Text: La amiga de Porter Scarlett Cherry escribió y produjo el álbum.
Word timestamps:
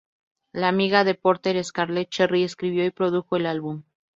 La 0.51 0.67
amiga 0.67 1.03
de 1.03 1.13
Porter 1.13 1.63
Scarlett 1.63 2.09
Cherry 2.09 2.43
escribió 2.43 2.83
y 2.87 2.89
produjo 2.89 3.35
el 3.37 3.45
álbum. 3.45 3.83